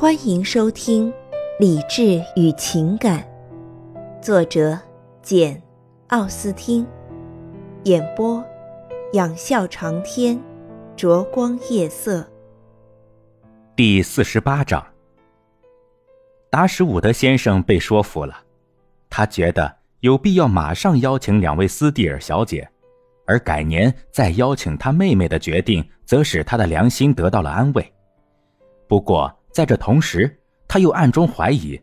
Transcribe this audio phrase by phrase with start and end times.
[0.00, 1.10] 欢迎收听
[1.58, 3.18] 《理智与情感》，
[4.22, 4.78] 作者
[5.22, 5.56] 简·
[6.10, 6.86] 奥斯汀，
[7.82, 8.44] 演播
[9.14, 10.40] 仰笑长天，
[10.94, 12.24] 灼光夜色。
[13.74, 14.86] 第四十八章，
[16.48, 18.44] 达什伍德先生被说服了，
[19.10, 22.68] 他觉得有必要马上邀请两位斯蒂尔小姐，
[23.26, 27.92] 而改年再邀请他妹妹的决定，则使他的良心得到了安慰。
[28.86, 31.80] 不过，在这同时，他又暗中怀疑，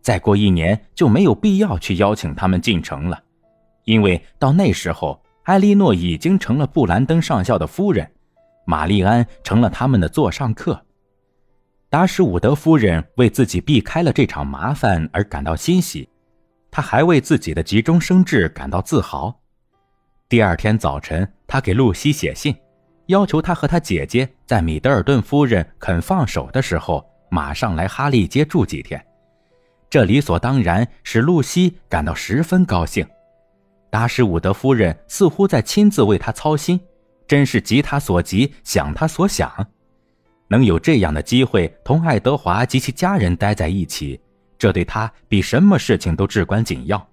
[0.00, 3.22] 再过一年就没有必要去邀请他们进城了，
[3.84, 8.10] 因为到那时候，艾莉诺已经成了布兰登上校的夫人，
[8.64, 10.82] 玛丽安成了他们的座上客。
[11.90, 16.08] 达什伍德夫人为自己避开了这场麻烦而感到欣喜，
[16.70, 19.38] 她还为自己的急中生智感到自豪。
[20.30, 22.56] 第二天早晨，她给露西写信。
[23.08, 29.04] 要求他和他姐姐在米德尔顿夫人肯放手的时候，马上来哈利街住几天。
[29.90, 33.06] 这理所当然使露西感到十分高兴。
[33.90, 36.78] 达什伍德夫人似乎在亲自为他操心，
[37.26, 39.66] 真是急他所急，想他所想。
[40.48, 44.20] 能有这样的机会同爱德华及其家人待在一起，
[44.58, 47.06] 这对他比什么事情都至关紧要。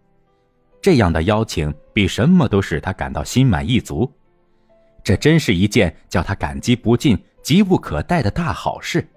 [0.81, 4.11] 这样的邀请比什么都使他感到心满意足。
[5.03, 9.07] 这真是一件叫他感激不尽、急不可待的大好事。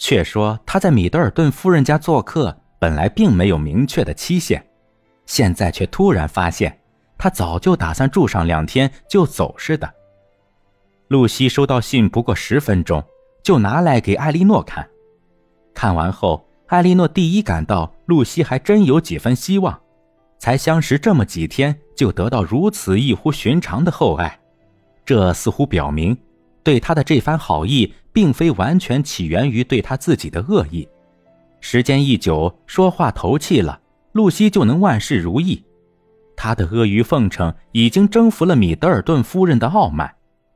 [0.00, 4.66] 却说他在米德尔顿夫人家做客，本来并没有明确的期限，
[5.26, 6.80] 现在却突然发现，
[7.18, 9.88] 他早就打算住上两天就走似的。
[11.08, 13.04] 露西收到信不过十分钟，
[13.44, 14.88] 就拿来给艾莉诺看。
[15.74, 19.78] 看完后，艾莉诺第一感到露西还真有几分希望，
[20.38, 24.40] 才相识这么几天就得到如此异乎寻常的厚爱。
[25.04, 26.16] 这似乎表明，
[26.62, 30.88] 对他的这番好意，并非完全起源于对他自己的恶意。
[31.60, 33.80] 时间一久，说话投气了，
[34.12, 35.64] 露西就能万事如意。
[36.36, 40.14] 他的阿谀奉承已经征服了米德尔顿夫人的傲慢，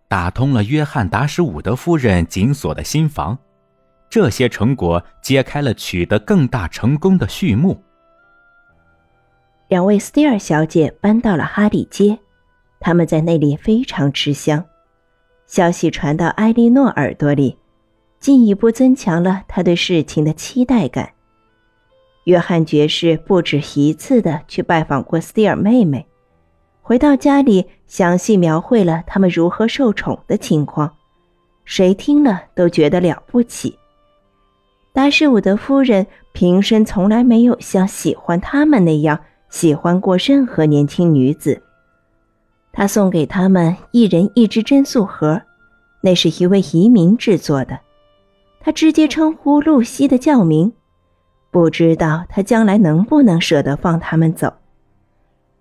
[0.09, 3.37] 打通了约翰达什伍德夫人紧锁的心房。
[4.09, 7.83] 这些成果揭开了取得更大成功的序幕。
[9.69, 12.19] 两位斯蒂尔小姐搬到了哈里街。
[12.81, 14.63] 他们在那里非常吃香，
[15.47, 17.57] 消息传到埃莉诺耳朵里，
[18.19, 21.11] 进一步增强了他对事情的期待感。
[22.25, 26.07] 约翰爵士不止一次的去拜访过斯蒂尔妹妹，
[26.81, 30.97] 回到家里详细描绘了他们如何受宠的情况，
[31.67, 33.79] 谁听了都觉得了不起。
[34.95, 39.19] 达什伍德夫人平生从来没有像喜欢他们那样
[39.51, 41.64] 喜欢过任何年轻女子。
[42.77, 45.41] 他送给他们一人一只针素盒，
[46.01, 47.79] 那是一位移民制作的。
[48.59, 50.73] 他直接称呼露西的教名，
[51.53, 54.55] 不知道他将来能不能舍得放他们走。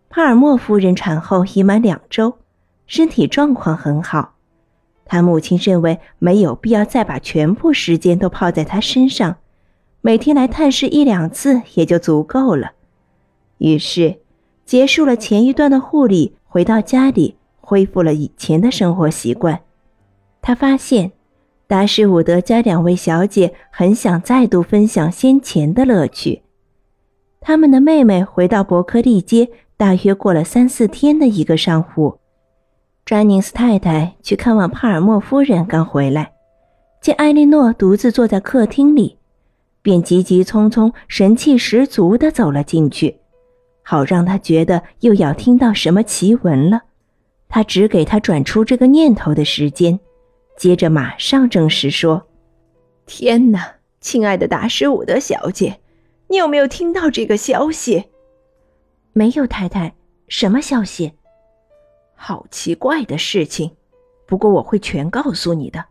[0.10, 2.40] 帕尔默夫人产后已满两周，
[2.88, 4.34] 身体状况很好。
[5.06, 9.36] 他母亲认为没有必要再把全部时间都泡在她身上，
[10.02, 12.72] 每天来探视一两次也就足够了。
[13.60, 14.20] 于是，
[14.66, 16.36] 结束了前一段的护理。
[16.54, 19.60] 回到家里，恢复了以前的生活习惯。
[20.40, 21.12] 他发现，
[21.66, 26.44] 达什伍德家两位小姐很想再度分享先前的乐趣。
[27.42, 32.20] 他们的妹妹回到伯克利街，大约过了三四天的一个上午。
[33.04, 36.34] 詹宁斯太太去看望帕尔默夫人，刚回来，
[37.02, 39.18] 见艾莉诺独自坐在客厅里，
[39.82, 43.22] 便急急匆匆、神气十足地走了进去。
[43.84, 46.84] 好让他觉得又要听到什么奇闻了，
[47.50, 50.00] 他只给他转出这个念头的时间，
[50.58, 52.26] 接着马上证实说
[53.06, 55.82] ：“天哪，亲爱的达什伍德小姐，
[56.30, 58.06] 你有没有听到这个消息
[59.14, 59.94] ？”“没有，太太。
[60.30, 61.12] 什么消息
[62.16, 63.76] ？”“好奇怪的事情，
[64.26, 65.84] 不过我会全告诉你的。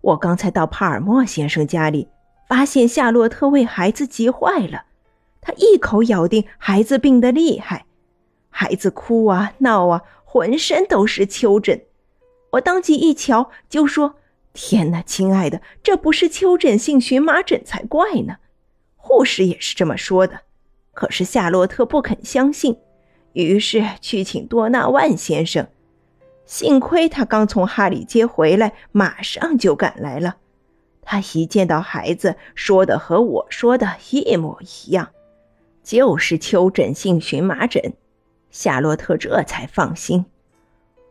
[0.00, 2.08] 我刚才到帕尔默先生家里，
[2.48, 4.82] 发现夏洛特为孩子急坏了。”
[5.48, 7.86] 他一口咬定孩子病得厉害，
[8.50, 11.80] 孩子哭啊闹啊，浑身都是丘疹。
[12.50, 14.16] 我当即一瞧，就说
[14.52, 18.36] ：“天哪，亲爱的，这不是丘疹性荨麻疹才怪呢！”
[18.96, 20.40] 护士也是这么说的。
[20.92, 22.76] 可是夏洛特不肯相信，
[23.32, 25.66] 于是去请多纳万先生。
[26.44, 30.36] 幸亏他刚从哈里街回来，马上就赶来了。
[31.00, 35.08] 他一见到孩子，说的和我说的一模一样。
[35.88, 37.94] 就是丘疹性荨麻疹，
[38.50, 40.26] 夏洛特这才放心。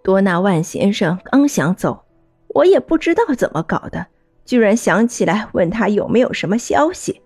[0.04, 2.06] 多纳万先生刚想走，
[2.50, 4.06] 我也不知道怎么搞的，
[4.46, 7.24] 居然想起来问他有没有什么消息。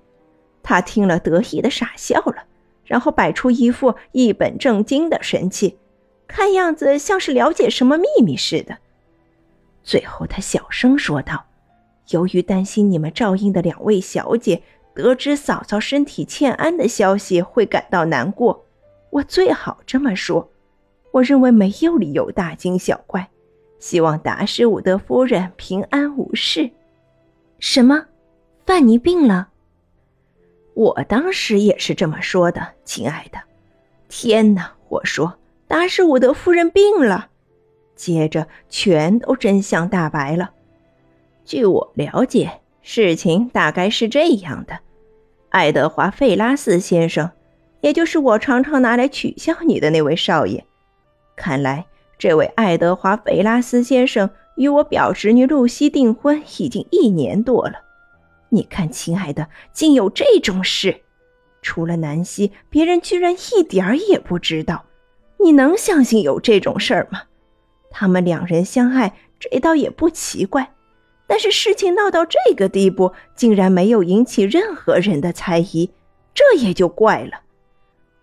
[0.64, 2.46] 他听了得意的傻笑了，
[2.86, 5.78] 然后摆出一副一本正经的神气，
[6.30, 8.78] 看样子像是了解什么秘密似的。
[9.84, 11.48] 最后，他小声说道
[12.12, 18.66] ：“由于担心你们照应的两位小姐得知嫂嫂身体欠安的消息会感到难过，
[19.10, 20.50] 我最好这么说。
[21.12, 23.30] 我认为没有理由大惊小怪，
[23.80, 26.70] 希望达什伍德夫人平安无事。”
[27.60, 28.06] 什么？
[28.66, 29.50] 范尼病了？
[30.74, 33.40] 我当时也是这么说的，亲爱的。
[34.08, 34.72] 天哪！
[34.88, 37.30] 我说达什伍德夫人病了。
[37.96, 40.52] 接着，全都真相大白了。
[41.44, 44.80] 据我了解，事情大概是这样的：
[45.50, 47.30] 爱德华·费拉斯先生，
[47.82, 50.64] 也就是我常常拿来取笑你的那位少爷，
[51.36, 51.86] 看来
[52.18, 57.76] 这位爱德华·费拉斯先生与我表侄女露西订婚已经一年多了。
[58.50, 61.02] 你看，亲爱的，竟有这种事！
[61.62, 64.86] 除了南希，别人居然一点儿也不知道。
[65.38, 67.22] 你能相信有这种事儿吗？
[67.90, 70.72] 他们两人相爱，这倒也不奇怪。
[71.32, 75.90] 但是事情闹到这个地步，竟然没有引起任何人的猜疑，
[76.34, 77.40] 这也就怪了。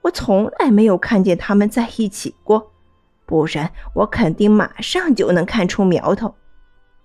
[0.02, 2.70] 我从来没有看见他们在一起过，
[3.24, 6.34] 不然我肯定马上就能看出苗头。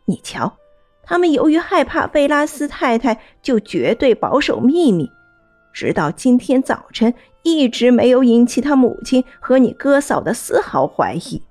[0.04, 0.58] 你瞧，
[1.04, 5.10] 他们由于害怕费拉斯太太，就绝对保守秘密，
[5.72, 7.14] 直到今天早晨，
[7.44, 11.42] 一直没有引起他母亲和你哥嫂的丝毫怀疑。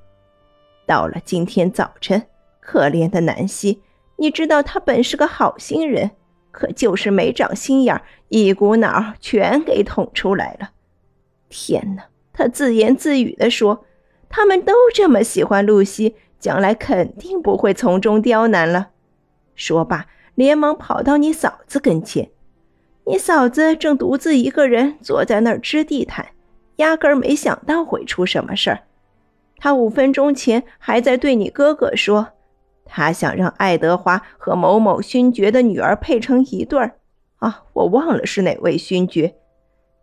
[0.84, 2.26] 到了今天早晨，
[2.60, 3.80] 可怜的南希，
[4.16, 6.12] 你知道他本是个好心人，
[6.50, 10.70] 可就是没长心眼，一股脑全给捅出来了。
[11.48, 12.04] 天哪！
[12.32, 13.84] 他自言自语地说
[14.30, 18.90] ：“他们都这么喜欢露西，将来肯定不会从中刁难了。”
[19.54, 22.30] 说罢，连忙跑到你嫂子跟前。
[23.04, 26.28] 你嫂子正独自一个人坐在那儿织地毯，
[26.76, 28.84] 压根儿没想到会出什么事儿。
[29.58, 32.28] 他五分钟前还在对你哥哥说，
[32.94, 36.96] 他想让爱德华和某某勋爵的女儿配成一对儿。
[37.36, 39.34] 啊，我忘了是哪位勋爵。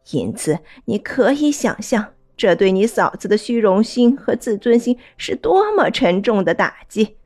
[0.10, 7.18] 因此，你可以想象，这对你嫂子的虚荣心和自尊心是多么沉重的打击。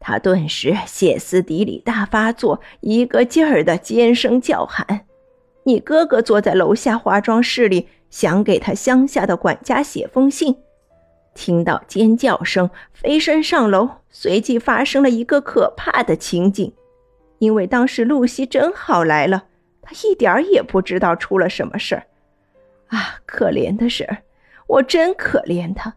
[0.00, 5.02] 他顿时歇斯底里大发作，一个劲儿的尖声叫喊。
[5.62, 10.56] 你哥哥坐在楼下化妆室里，想给他乡下的管家写封信。
[11.34, 16.72] 听到尖叫声，飞身上楼，随即发生了一个可怕的情景。
[17.38, 19.44] 因为当时露西正好来了，
[19.80, 22.06] 她一点儿也不知道出了什么事儿。
[22.88, 24.06] 啊，可怜的事，
[24.66, 25.94] 我真可怜她。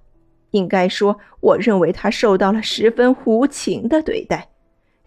[0.52, 4.50] 应该说，我认为她受到了十分无情的对待，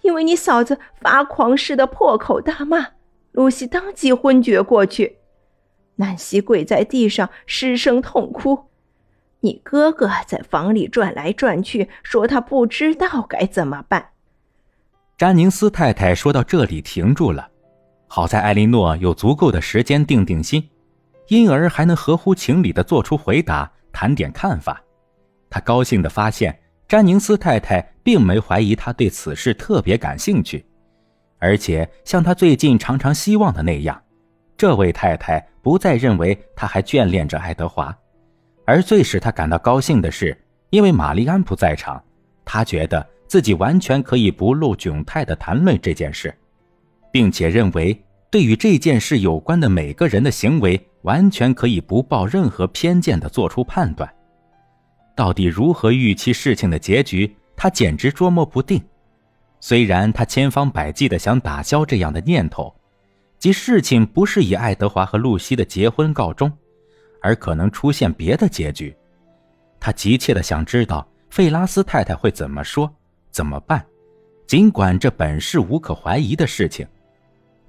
[0.02, 2.88] 因为你嫂子发狂似的破口大骂，
[3.30, 5.18] 露西当即昏厥过去，
[5.94, 8.66] 南希跪在地上失声痛哭。
[9.46, 14.04] 你哥哥在房里转来转去，说他不知道该怎么办。
[15.16, 17.48] 詹宁斯太太说到这里停住了，
[18.08, 20.68] 好在艾莉诺有足够的时间定定心，
[21.28, 24.82] 因而还能合乎情理的做出回答，谈点看法。
[25.48, 26.58] 他高兴地发现，
[26.88, 30.66] 詹宁斯太太并没怀疑他对此事特别感兴趣，
[31.38, 34.02] 而且像他最近常常希望的那样，
[34.56, 37.96] 这位太太不再认为他还眷恋着爱德华。
[38.66, 40.36] 而最使他感到高兴的是，
[40.70, 42.02] 因为玛丽安不在场，
[42.44, 46.34] 他觉得自己完全可以不露窘态地谈论这件事，
[47.10, 47.98] 并且认为
[48.30, 54.12] 对与这件事有关的每个人的行为，完全可以不抱任何偏见地做出判断。
[55.14, 58.82] 到底如何预期事情的结局，他简直捉摸不定。
[59.60, 62.74] 虽然他千方百计地想打消这样的念头，
[63.38, 66.52] 即事情不是以爱德华和露西的结婚告终。
[67.26, 68.96] 而可能出现别的结局，
[69.80, 72.88] 他急切地想知道费拉斯太太会怎么说、
[73.32, 73.84] 怎么办。
[74.46, 76.86] 尽管这本是无可怀疑的事情，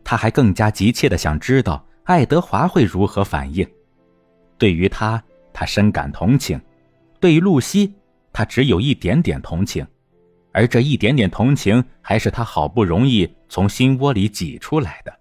[0.03, 3.67] 他还更加急切地想知道爱德华会如何反应。
[4.59, 5.19] 对于他，
[5.51, 6.59] 他深感同情；
[7.19, 7.91] 对于露西，
[8.31, 9.83] 他只有一点点同情，
[10.51, 15.11] 而这一点点同情还是他好不容易从心窝里挤出来的。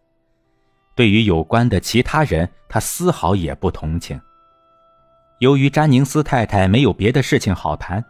[0.95, 4.21] 对于有关的其他人，他丝毫也不同情。
[5.38, 8.02] 由于詹宁斯太太没有别的事情好谈，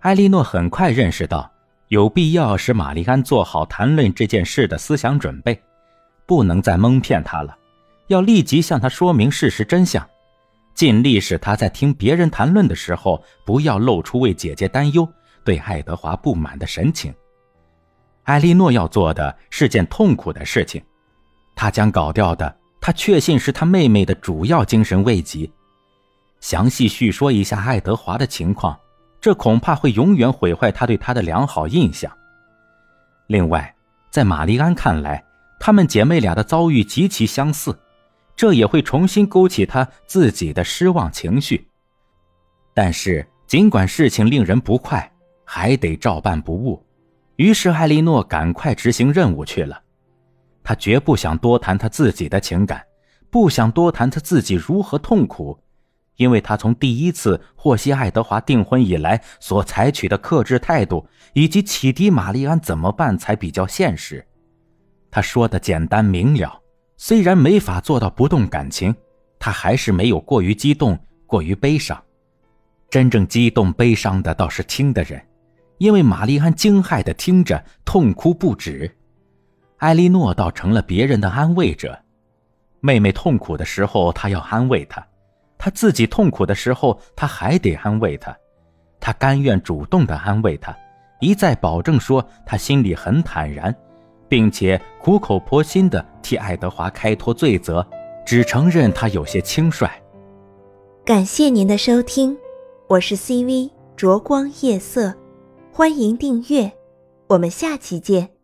[0.00, 1.50] 艾莉诺很快认识到
[1.88, 5.58] 有必要使玛丽安做好谈论这件事的思想准备，
[6.26, 7.56] 不能再蒙骗她了，
[8.08, 10.06] 要立即向她说明事实真相，
[10.74, 15.08] 尽力使她在听别人谈论的时候不要露出为姐姐担忧、
[15.44, 17.14] 对爱德华不满的神情。
[18.24, 20.82] 艾莉诺要做的是件痛苦的事情，
[21.54, 25.50] 她将搞掉的，她确信是她妹妹的主要精神慰藉。
[26.46, 28.78] 详细叙说一下爱德华的情况，
[29.20, 32.08] 这恐怕会永远毁坏他对她的良好印象。
[33.26, 33.74] 另外，
[34.12, 35.24] 在玛丽安看来，
[35.58, 37.76] 她们姐妹俩的遭遇极其相似，
[38.36, 41.68] 这也会重新勾起她自己的失望情绪。
[42.72, 45.12] 但是，尽管事情令人不快，
[45.44, 46.80] 还得照办不误。
[47.34, 49.82] 于是，艾莉诺赶快执行任务去了。
[50.62, 52.80] 她绝不想多谈她自己的情感，
[53.32, 55.58] 不想多谈她自己如何痛苦，
[56.16, 64.26] 因为他从第一次获悉爱德华订婚以来所采取的克制态度，以及启迪玛丽安怎么办才比较现实。
[65.10, 66.60] 他说的简单明了，
[66.96, 68.94] 虽然没法做到不动感情，
[69.38, 72.02] 他还是没有过于激动、过于悲伤。
[72.88, 75.20] 真正激动、悲伤的倒是听的人。
[75.78, 78.90] 因为玛丽安惊骇地听着，痛哭不止。
[79.76, 81.98] 艾莉诺倒成了别人的安慰者。
[82.80, 85.02] 妹妹痛苦的时候，她要安慰她；
[85.66, 88.32] 他自己痛苦的时候，他还得安慰他，
[89.00, 90.72] 他甘愿主动的安慰他，
[91.18, 93.74] 一再保证说他心里很坦然，
[94.28, 97.84] 并且苦口婆心的替爱德华开脱罪责，
[98.24, 99.90] 只承认他有些轻率。
[101.04, 102.38] 感谢您的收听，
[102.86, 105.12] 我是 CV 灼光夜色。
[105.72, 106.70] 欢迎订阅，
[107.26, 108.35] 我们下期见。